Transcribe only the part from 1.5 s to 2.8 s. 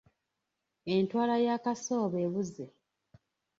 Kasooba ebuze.